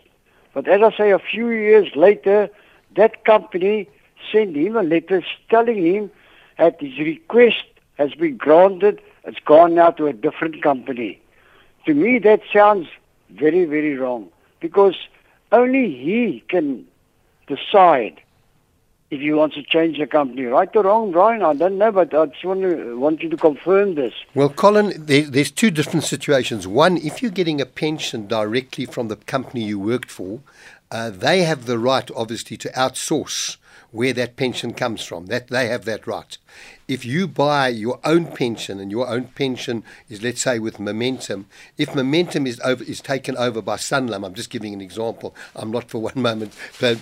[0.53, 2.49] But as I say, a few years later,
[2.95, 3.89] that company
[4.31, 6.11] sent him a letter telling him
[6.57, 7.63] that his request
[7.97, 9.01] has been granted.
[9.29, 11.21] It's gone now to a different company.
[11.85, 12.87] To me, that sounds
[13.29, 14.95] very, very wrong because
[15.51, 16.87] only he can
[17.45, 18.19] decide
[19.11, 20.45] if he wants to change the company.
[20.45, 21.43] Right or wrong, Bryan?
[21.43, 24.13] I don't know, but I just want, to, want you to confirm this.
[24.33, 26.67] Well, Colin, there, there's two different situations.
[26.67, 30.39] One, if you're getting a pension directly from the company you worked for,
[30.89, 33.57] uh, they have the right, obviously, to outsource
[33.91, 35.27] where that pension comes from.
[35.27, 36.37] That they have that right.
[36.87, 41.45] If you buy your own pension and your own pension is, let's say, with Momentum,
[41.77, 45.35] if Momentum is over is taken over by Sanlam, I'm just giving an example.
[45.55, 46.53] I'm not for one moment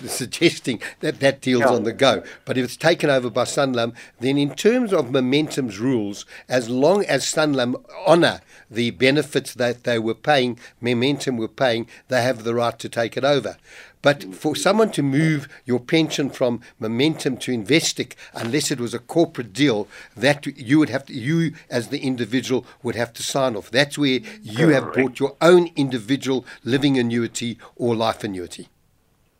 [0.06, 1.72] suggesting that that deal's Yeah.
[1.72, 2.22] on the go.
[2.44, 7.04] But if it's taken over by Sanlam, then in terms of Momentum's rules, as long
[7.06, 12.54] as Sanlam honour the benefits that they were paying, Momentum were paying, they have the
[12.54, 13.56] right to take it over.
[14.00, 18.98] But for someone to move your pension from Momentum to Investec, unless it was a
[18.98, 23.56] corporate deal, that you would have to, you as the individual would have to sign
[23.56, 23.70] off.
[23.70, 28.68] That's where you have bought your own individual living annuity or life annuity.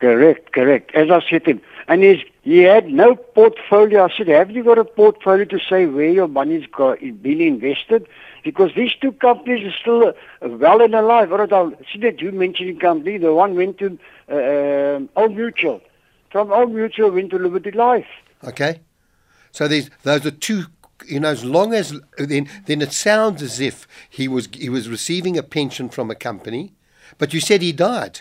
[0.00, 0.94] Correct, correct.
[0.94, 4.04] As I said to him, and he's, he had no portfolio.
[4.04, 8.06] I said, have you got a portfolio to say where your money's got, been invested?
[8.44, 11.32] Because these two companies are still uh, well and alive.
[11.32, 13.18] I'll see that you mentioned company.
[13.18, 13.98] The one went to
[14.30, 15.80] uh, Old Mutual.
[16.30, 18.06] From Old Mutual went to Liberty Life.
[18.44, 18.80] Okay?
[19.52, 20.64] So there's those are two.
[21.06, 24.88] You know, as long as then then it sounds as if he was he was
[24.88, 26.74] receiving a pension from a company,
[27.18, 28.20] but you said he died.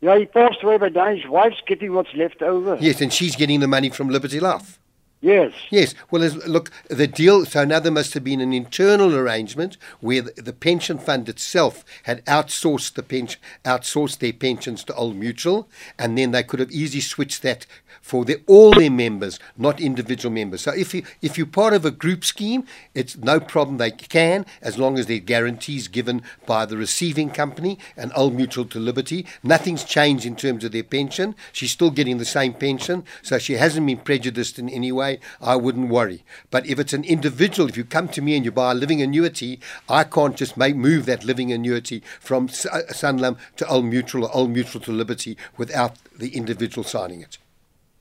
[0.00, 2.76] Yeah, he passed away, but now his wife's getting what's left over.
[2.80, 4.78] Yes, and she's getting the money from Liberty Life.
[5.24, 5.54] Yes.
[5.70, 5.94] Yes.
[6.10, 7.46] Well, look, the deal.
[7.46, 11.82] So now there must have been an internal arrangement where the, the pension fund itself
[12.02, 15.66] had outsourced the pension, outsourced their pensions to Old Mutual,
[15.98, 17.64] and then they could have easily switched that
[18.04, 20.60] for all their members, not individual members.
[20.60, 23.78] So if you if you're part of a group scheme, it's no problem.
[23.78, 28.34] They can as long as there are guarantees given by the receiving company and Old
[28.34, 29.24] Mutual to Liberty.
[29.42, 31.34] Nothing's changed in terms of their pension.
[31.50, 35.13] She's still getting the same pension, so she hasn't been prejudiced in any way.
[35.40, 36.24] I wouldn't worry.
[36.50, 39.02] But if it's an individual, if you come to me and you buy a living
[39.02, 44.24] annuity, I can't just make move that living annuity from S- uh, to Old Mutual
[44.24, 47.38] or Old Mutual to Liberty without the individual signing it.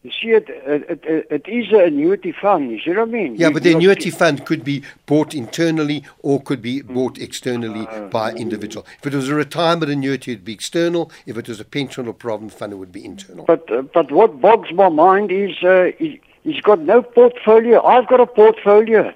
[0.03, 2.69] You see, it, it, it, it is an annuity fund.
[2.69, 3.35] You see what I mean?
[3.37, 7.87] Yeah, You- but the annuity fund could be bought internally or could be bought externally
[8.11, 8.85] by individual.
[8.99, 11.09] If it was a retirement annuity, it'd be external.
[11.25, 13.45] If it was a pension or provident fund, it would be internal.
[13.45, 17.83] But uh, but what bogs my mind is uh, he, he's got no portfolio.
[17.83, 19.13] I've got a portfolio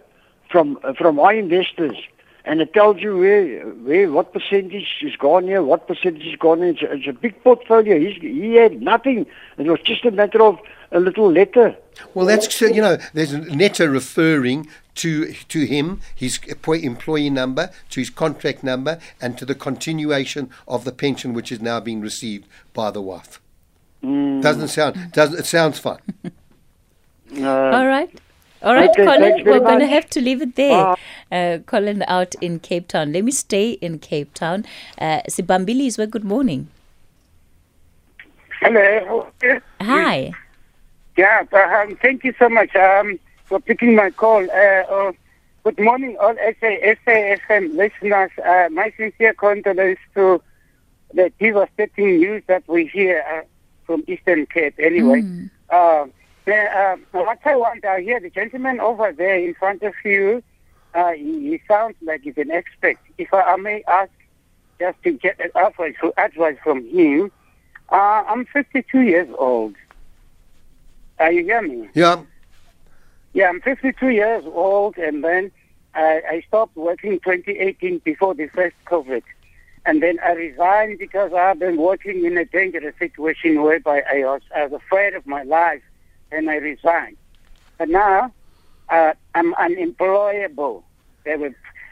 [0.49, 1.97] from uh, from my investors,
[2.45, 6.59] and it tells you where where what percentage is gone here, what percentage is gone.
[6.59, 6.69] Here.
[6.69, 7.99] It's, a, it's a big portfolio.
[7.99, 9.25] He's, he had nothing.
[9.57, 10.59] It was just a matter of
[10.91, 11.75] a little letter.
[12.13, 17.71] Well, that's so, you know, there's a letter referring to to him, his employee number,
[17.89, 22.01] to his contract number, and to the continuation of the pension which is now being
[22.01, 23.41] received by the wife.
[24.01, 25.99] Doesn't sound doesn't it sounds fine.
[27.35, 28.09] Uh, All right.
[28.63, 30.95] All right, Okay, Colin, we're going to have to leave it there.
[31.31, 33.13] Uh, Colin out in Cape Town.
[33.13, 34.65] Let me stay in Cape Town.
[34.97, 36.67] Uh, Sibambili Izwe, good morning.
[38.59, 39.27] Hello.
[39.81, 40.33] Hi.
[41.15, 44.43] Yeah, um, thank you so much um, for picking my call.
[44.49, 45.11] Uh, uh,
[45.63, 48.31] good morning, all SA, SAFM listeners.
[48.43, 50.41] Uh, my sincere condolences to
[51.13, 53.41] the devastating news that we hear uh,
[53.85, 54.75] from Eastern Cape.
[54.79, 55.23] Anyway,
[55.69, 56.05] uh,
[56.47, 60.41] yeah, uh, what I want, I hear the gentleman over there in front of you.
[60.93, 62.97] Uh, he, he sounds like he's an expert.
[63.17, 64.11] If I, I may ask,
[64.79, 67.31] just to get advice, advice from him.
[67.89, 69.75] Uh, I'm 52 years old.
[71.19, 71.89] Are you hear me?
[71.93, 72.23] Yeah.
[73.33, 75.51] Yeah, I'm 52 years old, and then
[75.93, 79.23] I, I stopped working 2018 before the first COVID.
[79.85, 84.41] And then I resigned because I've been working in a dangerous situation whereby I was,
[84.55, 85.81] I was afraid of my life,
[86.31, 87.17] and I resigned.
[87.77, 88.33] But now
[88.89, 90.83] uh, I'm unemployable.
[91.25, 91.51] They were,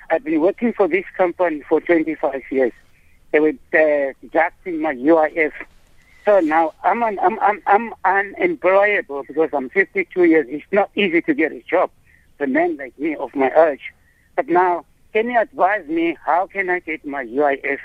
[0.09, 2.71] I've been working for this company for 25 years.
[3.31, 5.51] They were uh, deducting my UIF.
[6.25, 10.47] So now I'm, un, I'm, I'm, I'm unemployable because I'm 52 years.
[10.49, 11.91] It's not easy to get a job
[12.37, 13.81] for men like me of my age.
[14.35, 17.77] But now, can you advise me how can I get my UIF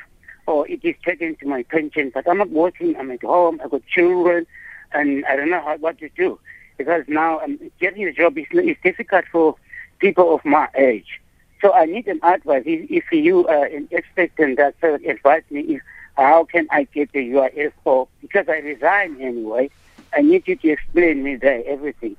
[0.46, 2.10] or it is taken to my pension?
[2.12, 2.96] But I'm not working.
[2.96, 3.60] I'm at home.
[3.62, 4.46] I've got children,
[4.92, 6.38] and I don't know how, what to do
[6.76, 9.57] because now um, getting a job is, is difficult for
[9.98, 11.20] people of my age.
[11.61, 12.62] So I need an advice.
[12.64, 15.83] If, if you are an expert in that, so advise me if
[16.16, 19.70] how can I get the UIF for because I resign anyway.
[20.12, 22.16] I need you to explain me there everything.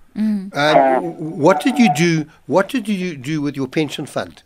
[0.54, 2.26] Uh, what did you do?
[2.46, 4.44] What did you do with your pension fund?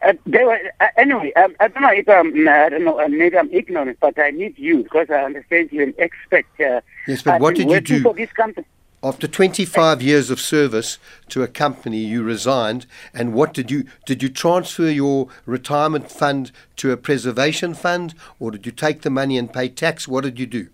[0.00, 3.00] Uh, they were, uh, anyway, um, I don't know if I'm, uh, I don't know,
[3.00, 6.46] uh, maybe I'm ignorant, but I need you because I understand you're an expert.
[6.60, 8.02] Uh, Yes, but I've what did you do?
[8.02, 8.66] For this company.
[9.02, 12.84] After 25 years of service to a company, you resigned,
[13.14, 18.50] and what did you did you transfer your retirement fund to a preservation fund, or
[18.50, 20.08] did you take the money and pay tax?
[20.08, 20.68] What did you do?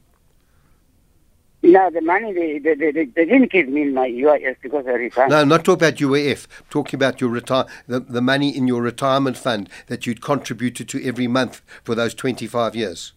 [1.65, 5.31] Now the money they, they, they, they didn't give me my UIF because I resigned.
[5.31, 6.47] No, I'm not talking about UIF.
[6.59, 10.91] I'm talking about your retire the, the money in your retirement fund that you'd contributed
[10.91, 13.15] to every month for those 25 years.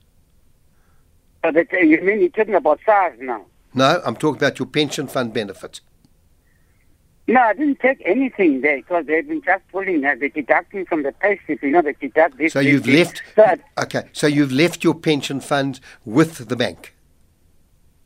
[1.43, 3.45] Uh, but, uh, you mean you're talking about SARS now?
[3.73, 5.81] No, I'm talking about your pension fund benefit.
[7.27, 11.03] No, I didn't take anything there because they've been just pulling, uh, they're deducting from
[11.03, 12.53] the pay slip, you know, they deduct this.
[12.53, 13.07] So you've this.
[13.07, 13.23] left.
[13.35, 16.93] So Okay, so you've left your pension fund with the bank.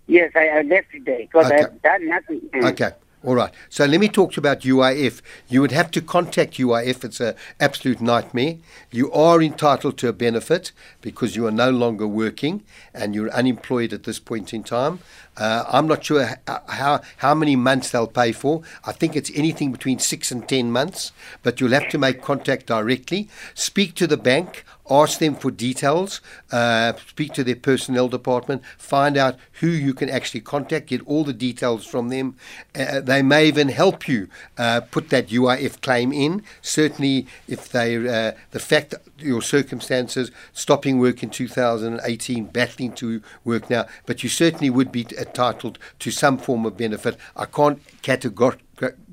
[0.08, 1.64] Yes, I, I left today because Okay.
[1.64, 2.42] I've done nothing.
[2.54, 2.72] Mm.
[2.72, 2.92] Okay.
[3.24, 3.54] All right.
[3.70, 5.22] So let me talk to you about UIF.
[5.48, 7.04] You would have to contact UIF.
[7.04, 8.56] It's an absolute nightmare.
[8.90, 12.64] You are entitled to a benefit because you are no longer working
[12.96, 15.02] and you're unemployed at this point in time.
[15.38, 18.64] Uh, I'm not sure how how many months they'll pay for.
[18.86, 21.12] I think it's anything between six and ten months.
[21.44, 23.30] But you'll have to make contact directly.
[23.54, 24.66] Speak to the bank.
[24.90, 30.10] Ask them for details, uh, speak to their personnel department, find out who you can
[30.10, 32.36] actually contact, get all the details from them.
[32.76, 36.44] Uh, they may even help you uh, put that UIF claim in.
[36.62, 43.22] Certainly, if they uh, the fact that your circumstances, stopping work in 2018, battling to
[43.44, 47.18] work now, but you certainly would be entitled to some form of benefit.
[47.36, 48.60] I can't categor-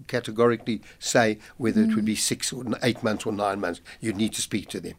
[0.07, 3.81] categorically say whether it would be six or eight months or nine months.
[4.01, 4.95] You'd need to speak to them.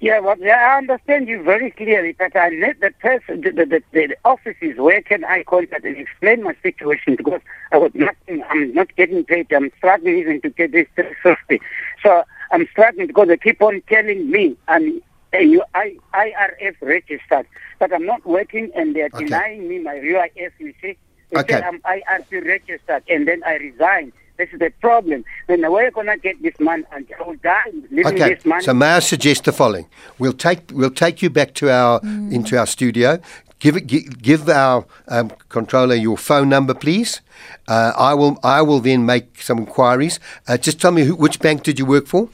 [0.00, 3.82] Yeah, well, yeah, I understand you very clearly, but I need the person, the, the,
[3.92, 7.40] the, offices, where can I contact and explain my situation because
[7.72, 11.60] I was nothing, I'm not getting paid, I'm struggling even to get this 350.
[12.02, 12.22] So
[12.52, 15.00] I'm struggling because they keep on telling me I'm
[15.32, 17.46] a U- I, IRF registered,
[17.80, 19.24] but I'm not working and they're Okay.
[19.24, 20.96] denying me my UIF, you see.
[21.30, 21.60] They Okay.
[21.62, 24.12] I'm IRP registered and then I resign.
[24.38, 25.24] This is the problem.
[25.48, 26.84] Then where are you going to get this money?
[26.92, 27.72] And I will die
[28.06, 28.62] Okay, this money.
[28.62, 29.86] so may I suggest the following?
[30.18, 33.18] We'll take we'll take you back to our into our studio.
[33.58, 37.20] Give it, give, give our um, controller your phone number, please.
[37.66, 40.20] Uh, I will I will then make some inquiries.
[40.46, 42.28] Uh, just tell me who, which bank did you work for?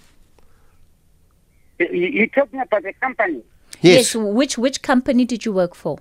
[1.79, 3.43] You- You're talking about the company.
[3.81, 4.15] Yes.
[4.15, 5.99] Which which company did you work for?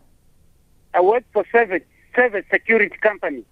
[0.93, 3.45] I worked for service service security company.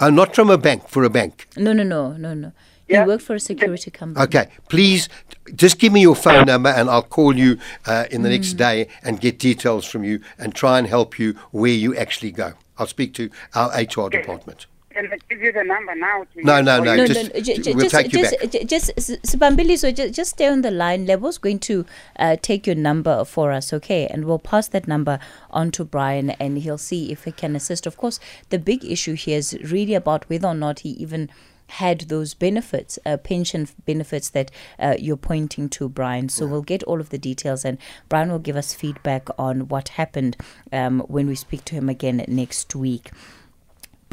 [0.00, 0.88] Oh, not from a bank.
[0.88, 1.46] For a bank.
[1.56, 2.52] No, no, no, no, no.
[2.88, 3.02] Yeah.
[3.02, 4.22] You work for a security company.
[4.24, 5.08] Okay, please
[5.54, 8.88] just give me your phone number and I'll call you uh, in the next day
[9.02, 12.52] and get details from you and try and help you where you actually go.
[12.76, 14.66] I'll speak to our HR department.
[14.94, 16.24] Can I give you the number now?
[16.34, 18.50] To No, no, no, No, just- no, ju- ju- we'll just, take you just, back.
[18.50, 21.06] ju- just, S- Sibambili, so just, just stay on the line.
[21.06, 21.84] Lebo's going to
[22.18, 24.06] uh, take your number for us, okay?
[24.06, 25.18] And we'll pass that number
[25.50, 27.86] on to Bryan and he'll see if he can assist.
[27.86, 31.28] Of course, the big issue here is really about whether or not he even
[31.66, 36.28] had those benefits, uh, pension benefits that uh, you're pointing to, Bryan.
[36.28, 37.78] So we'll get all of the details and
[38.10, 40.36] Bryan will give us feedback on what happened
[40.72, 43.10] um, when we speak to him again next week.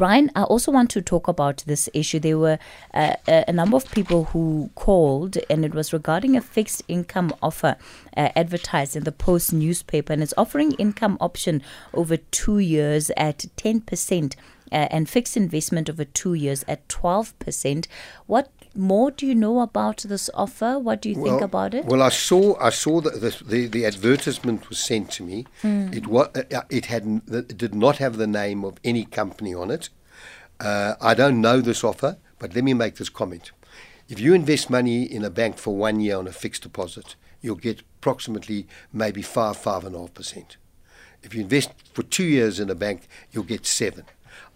[0.02, 2.18] Bryan, I also want to talk about this issue.
[2.18, 2.58] There were
[2.92, 7.76] uh, a number of people who called, and it was regarding a fixed income offer
[8.16, 11.62] uh, advertised in the Post newspaper, and it's offering income option
[11.94, 14.34] over two years at 10%.
[14.72, 17.86] Uh, and fixed investment over two years at 12%.
[18.26, 20.78] What more do you know about this offer?
[20.78, 21.84] What do you think about it?
[21.84, 25.46] Well, I saw I saw that the, the the advertisement was sent to me.
[25.62, 25.92] Hmm.
[25.92, 26.28] It was
[26.70, 29.88] it had it did not have the name of any company on it.
[30.60, 33.50] Uh, I don't know this offer, but let me make this comment.
[34.08, 37.56] If you invest money in a bank for one year on a fixed deposit, you'll
[37.56, 40.56] get approximately maybe five five and a half percent.
[41.22, 44.04] If you invest for two years in a bank, you'll get seven.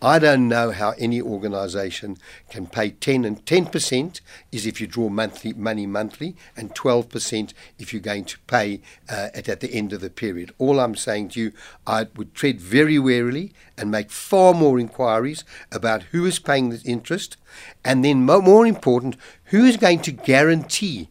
[0.03, 2.19] I don't know how any organisation
[2.51, 4.21] can pay 10 and 10%
[4.53, 9.29] is if you draw monthly money monthly and 12% if you're going to pay uh,
[9.35, 10.53] it at the end of the period.
[10.59, 11.53] All I'm saying to you,
[11.87, 16.83] I would tread very warily and make far more inquiries about who is paying the
[16.85, 17.39] interest
[17.83, 21.09] and then mo- more important, who is going to guarantee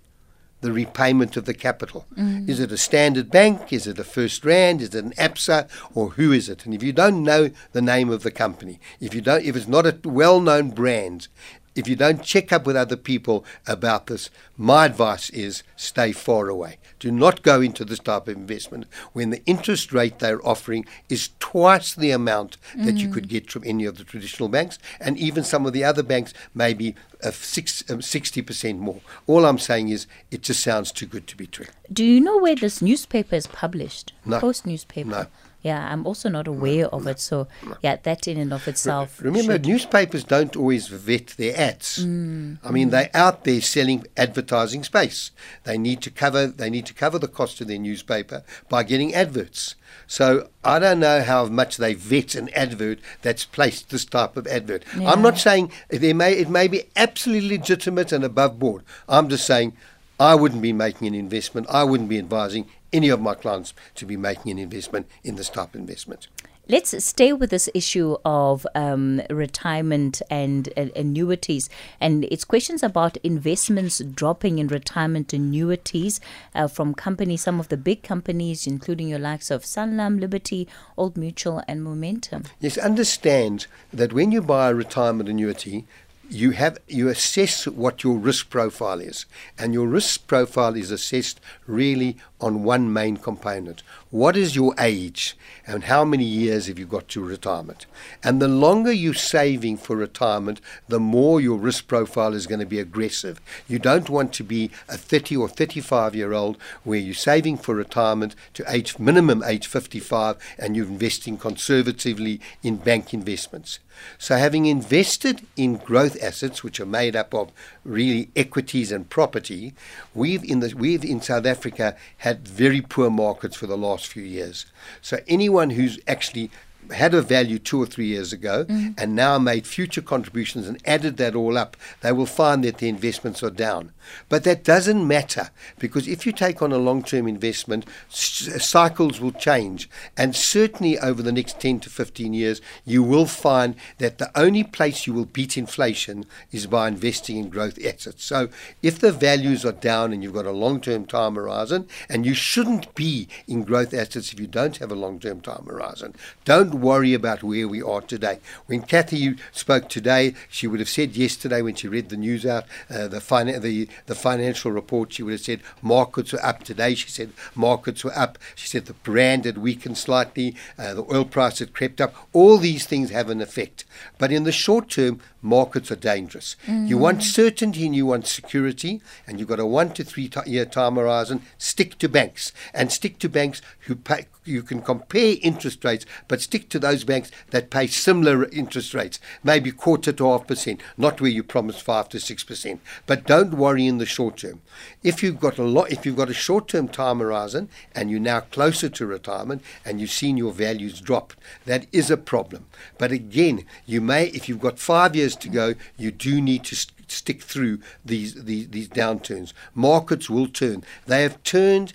[0.65, 2.05] the repayment of the capital.
[2.17, 3.71] Is it a standard bank?
[3.71, 4.81] Is it a First Rand?
[4.81, 5.69] Is it an ABSA?
[5.93, 6.65] Or who is it?
[6.65, 9.67] And if you don't know the name of the company, if you don't, if it's
[9.67, 11.27] not a well-known brand,
[11.75, 16.47] if you don't check up with other people about this, my advice is stay far
[16.47, 16.77] away.
[16.99, 21.29] Do not go into this type of investment when the interest rate they're offering is
[21.39, 25.43] twice the amount that you could get from any of the traditional banks, and even
[25.43, 29.01] some of the other banks maybe uh, six, um, 60% more.
[29.27, 31.67] All I'm saying is it just sounds too good to be true.
[31.91, 34.13] Do you know where this newspaper is published?
[34.25, 34.39] No.
[34.39, 35.09] Post newspaper.
[35.09, 35.27] No.
[35.65, 36.59] Yeah, I'm also not mm-hmm.
[36.59, 37.19] aware of it.
[37.19, 37.73] So, mm-hmm.
[37.81, 39.19] yeah, that in and of itself.
[39.19, 42.05] Remember, should- newspapers don't always vet their ads.
[42.05, 42.91] Mm, I mean, mm.
[42.91, 45.31] they're out there selling advertising space.
[45.63, 46.45] They need to cover.
[46.45, 49.73] They need to cover the cost of their newspaper by getting adverts.
[50.05, 54.45] So I don't know how much they vet an advert that's placed this type of
[54.45, 54.85] advert.
[54.93, 58.83] I'm not saying there may it may be absolutely legitimate and above board.
[59.09, 59.73] I'm just saying
[60.19, 61.65] I wouldn't be making an investment.
[61.71, 65.49] I wouldn't be advising any of my clients to be making an investment in this
[65.49, 66.27] type of investment.
[66.67, 71.69] Let's stay with this issue of um, retirement and uh, annuities.
[72.01, 76.19] And it's questions about investments dropping in retirement annuities
[76.55, 80.67] uh, from companies, some of the big companies, including your likes of Sanlam, Liberty,
[80.97, 82.45] Old Mutual, and Momentum.
[82.59, 85.85] Yes, understand that when you buy a retirement annuity,
[86.29, 89.27] you have you assess what your risk profile is,
[89.59, 93.81] and your risk profile is assessed really on one main component.
[94.11, 97.85] What is your age and how many years have you got to retirement?
[98.23, 102.65] And the longer you're saving for retirement, the more your risk profile is going to
[102.65, 103.39] be aggressive.
[103.67, 107.75] You don't want to be a 30 or 35 year old where you're saving for
[107.75, 113.79] retirement to age minimum age 55 and you're investing conservatively in bank investments.
[114.17, 117.51] So, having invested in growth assets, which are made up of
[117.83, 119.73] really equities and property,
[120.13, 121.95] we've in the we've in South Africa
[122.25, 124.65] had very poor markets for the last few years.
[124.99, 126.49] So, anyone who's actually
[126.91, 128.99] had a value two or three years ago mm.
[128.99, 132.89] and now made future contributions and added that all up, they will find that the
[132.89, 133.91] investments are down.
[134.29, 139.19] But that doesn't matter because if you take on a long term investment, c- cycles
[139.19, 139.89] will change.
[140.17, 144.63] And certainly over the next 10 to 15 years, you will find that the only
[144.63, 148.23] place you will beat inflation is by investing in growth assets.
[148.23, 148.49] So
[148.81, 152.33] if the values are down and you've got a long term time horizon, and you
[152.33, 156.13] shouldn't be in growth assets if you don't have a long term time horizon,
[156.43, 158.39] don't worry about where we are today.
[158.67, 162.65] When Kathy spoke today, she would have said yesterday when she read the news out,
[162.89, 166.95] uh, the, fin- the the financial report, she would have said markets were up today.
[166.95, 168.37] She said markets were up.
[168.55, 172.13] She said the rand had weakened slightly, uh, the oil price had crept up.
[172.33, 173.85] All these things have an effect.
[174.17, 176.55] But in the short term, markets are dangerous.
[176.65, 176.87] Mm.
[176.87, 180.39] You want certainty and you want security, and you've got a one to three t-
[180.45, 181.41] year time horizon.
[181.57, 184.25] Stick to banks and stick to banks who pay.
[184.45, 189.19] You can compare interest rates, but stick to those banks that pay similar interest rates,
[189.43, 192.81] maybe quarter to half percent, not where you promised five to six percent.
[193.07, 194.61] But don't worry in the short term.
[195.03, 198.19] If you've got a lot, if you've got a short term time horizon and you're
[198.19, 201.33] now closer to retirement and you've seen your values drop,
[201.65, 202.65] that is a problem.
[202.97, 206.75] But again, you may, if you've got five years to go, you do need to
[206.75, 209.53] st- stick through these, these, these downturns.
[209.73, 210.83] Markets will turn.
[211.05, 211.93] They have turned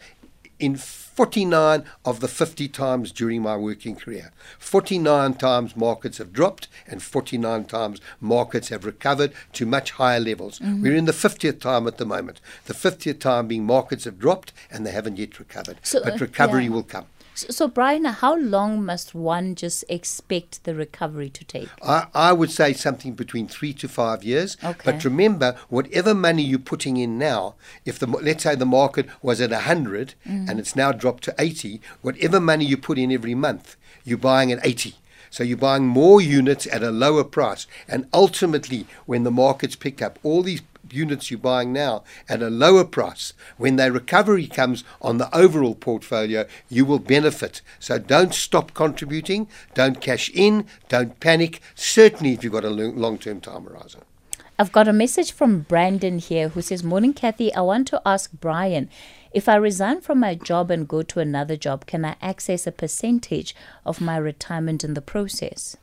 [0.60, 4.32] in 49 of the 50 times during my working career.
[4.58, 10.58] 49 times markets have dropped, and 49 times markets have recovered to much higher levels.
[10.60, 10.82] Mm-hmm.
[10.82, 12.40] We're in the 50th time at the moment.
[12.66, 15.78] The 50th time being markets have dropped and they haven't yet recovered.
[15.82, 16.70] So, but recovery yeah.
[16.70, 17.06] will come.
[17.48, 21.68] So, Bryan, how long must one just expect the recovery to take?
[21.82, 24.56] I, I would say something between three to five years.
[24.62, 24.80] Okay.
[24.84, 29.40] But remember, whatever money you're putting in now, if the let's say the market was
[29.40, 30.48] at 100 mm.
[30.48, 34.52] and it's now dropped to 80, whatever money you put in every month, you're buying
[34.52, 34.94] at 80.
[35.30, 37.66] So you're buying more units at a lower price.
[37.88, 40.62] And ultimately, when the markets pick up, all these
[40.92, 45.74] units you're buying now at a lower price, when their recovery comes on the overall
[45.74, 47.62] portfolio, you will benefit.
[47.78, 53.18] So don't stop contributing, don't cash in, don't panic, certainly if you've got a long
[53.18, 54.02] term time horizon.
[54.58, 57.52] I've got a message from Brandon here who says, Morning, Kathy.
[57.54, 58.90] I want to ask Bryan
[59.32, 62.72] if I resign from my job and go to another job, can I access a
[62.72, 63.54] percentage
[63.86, 65.76] of my retirement in the process?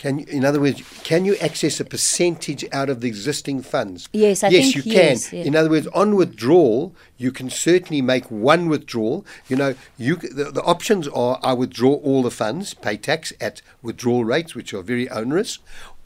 [0.00, 4.08] Can you, in other words, can you access a percentage out of the existing funds?
[4.14, 5.18] Yes, I yes, think you can.
[5.30, 9.26] In other words, on withdrawal, you can certainly make one withdrawal.
[9.46, 13.60] You know, you the, the options are: I withdraw all the funds, pay tax at
[13.82, 15.58] withdrawal rates, which are very onerous,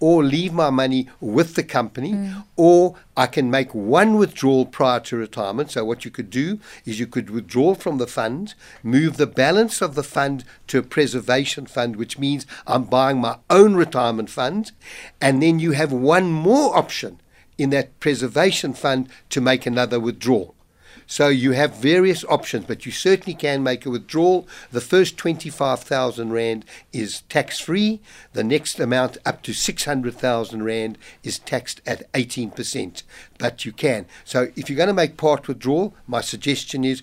[0.05, 2.45] or leave my money with the company, mm.
[2.57, 5.71] or I can make one withdrawal prior to retirement.
[5.71, 8.53] So, what you could do is you could withdraw from the fund,
[8.83, 13.39] move the balance of the fund to a preservation fund, which means I'm buying my
[13.49, 14.73] own retirement fund,
[15.23, 17.23] and then you have one more option
[17.57, 20.55] in that preservation fund to make another withdrawal.
[21.07, 24.49] So you have various options, but you certainly can make a withdrawal.
[24.73, 28.01] The first 25,000 Rand is tax free.
[28.33, 33.03] The next amount up to 600,000 Rand is taxed at 18%.
[33.39, 34.07] But you can.
[34.25, 37.03] So if you're going to make part withdrawal, my suggestion is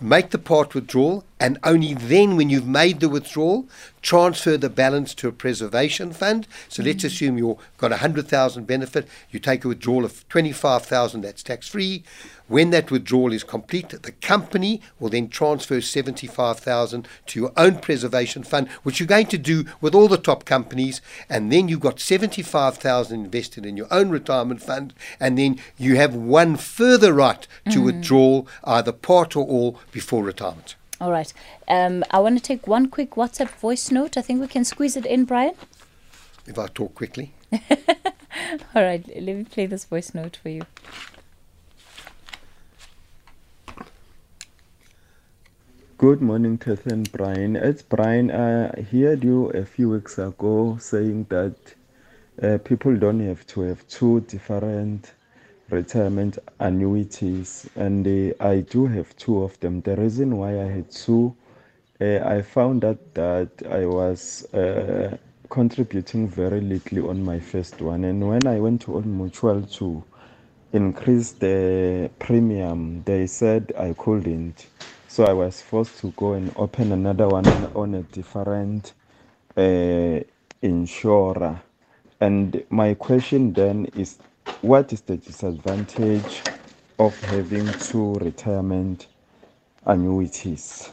[0.00, 3.68] make the part withdrawal, and only then, when you've made the withdrawal,
[4.04, 6.46] transfer the balance to a preservation fund.
[6.68, 6.88] So mm-hmm.
[6.88, 7.06] let's mm.
[7.06, 12.04] assume you've got a 100,000 benefit, you take a withdrawal of 25,000, that's tax free.
[12.46, 18.42] When that withdrawal is complete, the company will then transfer 75,000 to your own preservation
[18.42, 21.00] fund, which you're going to do with all the top companies,
[21.30, 26.14] and then you've got 75,000 invested in your own retirement fund, and then you have
[26.14, 27.84] one further right to mm.
[27.86, 30.74] withdraw either part or all before retirement.
[31.00, 31.32] All right.
[31.68, 34.16] Um, I want to take one quick WhatsApp voice note.
[34.16, 35.54] I think we can squeeze it in, Bryan.
[36.46, 37.34] If I talk quickly.
[38.74, 39.04] All right.
[39.08, 40.62] Let me play this voice note for you.
[45.98, 47.56] Good morning, Kath and Bryan.
[47.56, 48.30] It's Brian.
[48.30, 51.56] I heard you a few weeks ago saying that
[52.42, 55.12] uh, people don't have to have two different
[55.70, 59.80] retirement annuities, and uh, I do have two of them.
[59.82, 61.34] The reason why I had two,
[62.00, 65.16] uh, I found out that I was uh,
[65.48, 70.04] contributing very little on my first one, and when I went to Old Mutual to
[70.72, 74.66] increase the premium, they said I couldn't.
[75.08, 77.46] So I was forced to go and open another one
[77.76, 78.92] on a different
[79.56, 80.20] uh,
[80.60, 81.60] insurer.
[82.20, 84.18] And my question then is
[84.60, 86.42] what is the disadvantage
[86.98, 89.06] of having two retirement
[89.86, 90.90] annuities?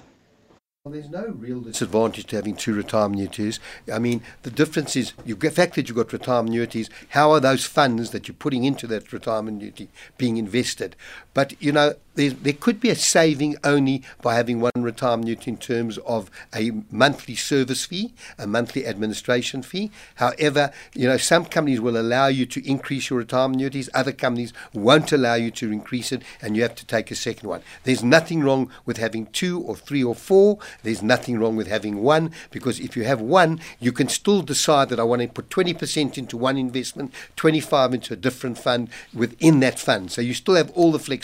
[0.84, 3.60] Well, there's no real disadvantage to having two retirement annuities.
[3.93, 7.39] I mean, the difference is you the fact that you've got retirement annuities, how are
[7.39, 10.95] those funds that you're putting into that retirement annuity being invested?
[11.34, 15.98] But, you know, there, could be a saving only by having one retirement in terms
[16.00, 19.92] of a monthly service fee, a monthly administration fee.
[20.16, 24.54] However, you know, some companies will allow you to increase your retirement annuities, other companies
[24.74, 27.62] won't allow you to increase it, and you have to take a second one.
[27.84, 30.60] There's nothing wrong with having two or three or four.
[30.84, 34.90] There's nothing wrong with having one, because if you have one, you can still decide
[34.90, 39.62] that I want to put 20% into one investment, 25 into a different fund within
[39.62, 40.12] that fund.
[40.12, 41.21] So you still have all the flexibility.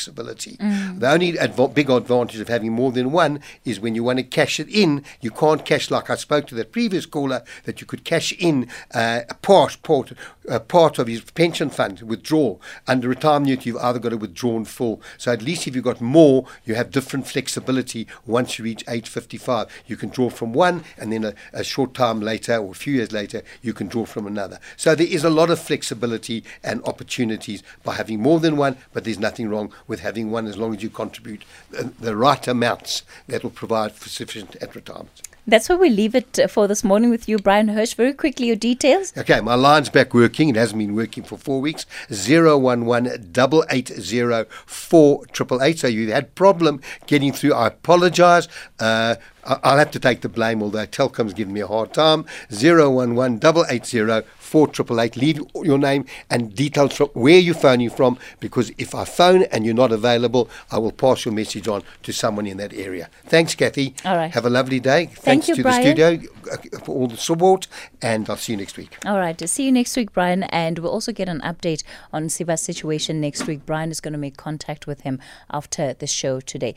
[0.60, 4.24] The only adv- big advantage of having more than one is when you want to
[4.24, 7.88] cash it in, you can't cash like I spoke to that previous caller that you
[7.88, 10.14] could cash in uh, a part, part,
[10.48, 12.58] a part of his pension fund, withdraw.
[12.88, 15.02] Under retirement you've either got to withdraw in full.
[15.18, 19.10] So at least if you've got more, you have different flexibility once you reach age
[19.10, 19.68] 55.
[19.86, 22.94] You can draw from one, and then a, a short time later or a few
[22.94, 24.60] years later, you can draw from another.
[24.76, 29.04] So there is a lot of flexibility and opportunities by having more than one, but
[29.04, 33.04] there's nothing wrong with having one as long as you contribute the, the right amounts
[33.28, 35.22] that will provide for sufficient at retirement.
[35.50, 37.94] That's where we leave it uh, for this morning with you, Bryan Hirsch.
[37.94, 39.14] Very quickly, your details.
[39.18, 40.50] Okay, my line's back working.
[40.50, 41.86] It hasn't been working for four weeks.
[42.10, 45.80] 011 880 4888.
[45.80, 47.54] So you had problem getting through.
[47.54, 48.50] I apologise.
[48.78, 52.26] Uh, I'll have to take the blame, although Telkom's given me a hard time.
[52.52, 55.18] 011 880 4888.
[55.18, 59.66] Leave your name and details from where you're phoning from, because if I phone and
[59.66, 63.10] you're not available, I will pass your message on to someone in that area.
[63.26, 63.94] Thanks, Kathy.
[64.06, 64.34] All right.
[64.34, 65.08] Have a lovely day.
[65.14, 65.82] Thanks you, to Bryan.
[65.84, 67.68] the studio uh, for all the support,
[68.02, 68.98] and I'll see you next week.
[69.06, 69.38] All right.
[69.50, 70.44] See you next week, Bryan.
[70.44, 71.84] And we'll also get an update
[72.14, 73.66] on Siva's situation next week.
[73.66, 75.20] Bryan is going to make contact with him
[75.52, 76.58] after the show today.